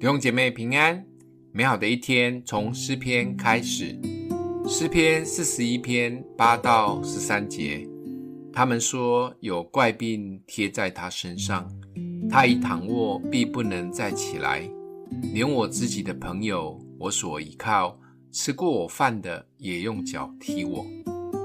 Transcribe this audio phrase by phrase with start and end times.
[0.00, 1.04] 弟兄姐妹平安，
[1.52, 3.94] 美好的一天从诗篇开始。
[4.66, 7.86] 诗篇四十一篇八到十三节，
[8.50, 11.70] 他们说有怪病贴在他身上，
[12.30, 14.66] 他一躺卧必不能再起来。
[15.34, 18.00] 连我自己的朋友，我所依靠、
[18.32, 20.86] 吃过我饭的，也用脚踢我。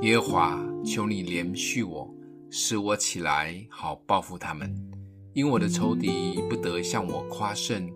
[0.02, 2.10] 耶和华，求你怜恤我，
[2.50, 4.95] 使我起来，好报复他们。
[5.36, 7.92] 因我的仇敌不得向我夸胜。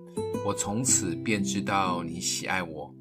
[0.45, 2.93] 我从此便知道你喜爱我，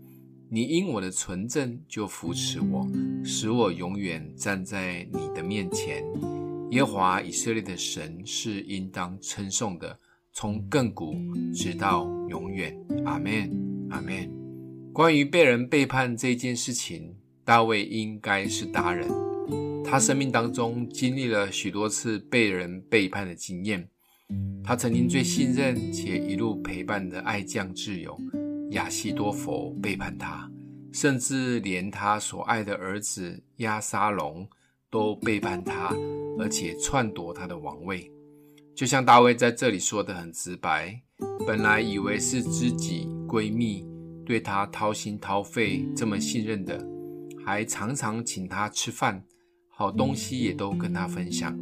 [0.49, 2.89] 你因我的纯正就扶持我，
[3.25, 6.05] 使我永远站在你的面前。
[6.71, 9.99] 耶和华以色列的神是应当称颂的，
[10.33, 11.17] 从亘古
[11.53, 12.73] 直到永远。
[13.05, 13.51] 阿门，
[13.91, 14.31] 阿门。
[14.93, 17.13] 关于被人背叛这件事情，
[17.45, 19.09] 大卫应该是达人，
[19.85, 23.89] 他生命当中经历了许多次被人背叛的经验。
[24.65, 28.19] 他曾经最信任且一路陪伴的爱将挚友
[28.73, 30.51] 亚希多佛背叛他，
[30.93, 34.47] 甚至连他所爱的儿子亚沙龙
[34.91, 35.95] 都背叛他，
[36.39, 38.11] 而且篡夺他的王位。
[38.77, 41.01] 就像大卫在这里说的很直白，
[41.47, 43.87] 本来以为是知己闺蜜，
[44.27, 46.79] 对他掏心掏肺这么信任的，
[47.45, 49.25] 还常常请他吃饭，
[49.69, 51.59] 好东西也都跟他分享。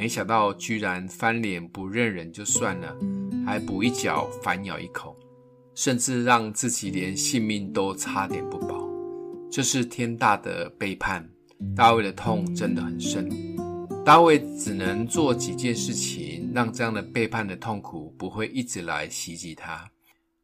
[0.00, 2.96] 没想到居然翻脸不认人就算了，
[3.44, 5.14] 还补一脚反咬一口，
[5.74, 8.88] 甚至让自己连性命都差点不保。
[9.50, 11.28] 这是天大的背叛，
[11.76, 13.28] 大卫的痛真的很深。
[14.02, 19.86] 大卫只能做几件事情，让这样的背叛的痛苦不会一直来袭击他。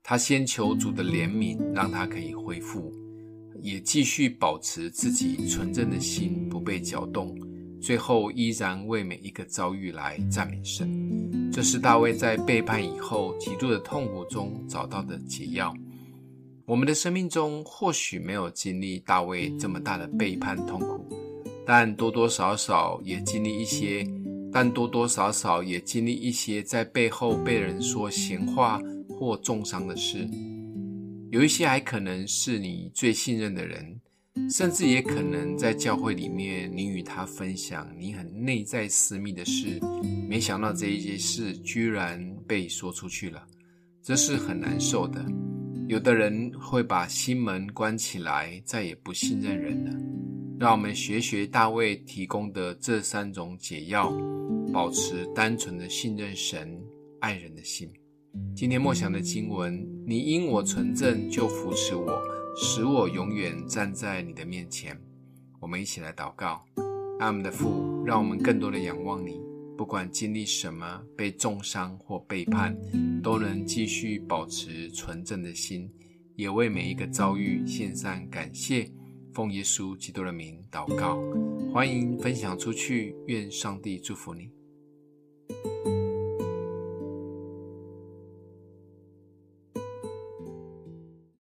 [0.03, 2.93] 他先求主的怜悯，让他可以恢复，
[3.62, 7.34] 也继续保持自己纯正的心不被搅动。
[7.81, 15.75] 最后依然为每一个遭遇来赞美神，这是大卫在背叛以后极度的痛苦中找到的解药。
[16.65, 21.06] 我们的生命中或许没有经历大卫这么大的背叛痛苦，
[21.65, 24.05] 但多多少少也经历一些，
[24.53, 30.29] 但多多少少也经历一些在背后被人说闲话或重伤的事。
[31.31, 34.00] 有一些还可能是你最信任的人。
[34.51, 39.81] 甚至也可能在教会里面，你与他分享你很内在私密的事，
[40.29, 43.45] 没想到这一些事居然被说出去了，
[44.03, 45.25] 这是很难受的。
[45.89, 49.91] 有的人会把心门关起来，再也不信任人了。
[50.59, 54.13] 让我们学学大卫提供的这三种解药，
[54.73, 56.81] 保持单纯的信任神、
[57.21, 57.91] 爱人的心。
[58.55, 62.23] 今天默想的经文：你因我纯正就扶持我。
[62.59, 64.99] 使我永远站在你的面前。
[65.61, 66.65] 我们一起来祷告，
[67.21, 69.39] 阿们的父，让我们更多的仰望你。
[69.77, 72.75] 不管经历什么，被重伤或背叛，
[73.22, 75.93] 都能继续保持纯正的心，
[76.34, 78.91] 也为每一个遭遇献上感谢。
[79.34, 81.21] 奉耶稣基督的名祷告，
[81.75, 83.15] 欢迎分享出去。
[83.27, 84.50] 愿上帝祝福你。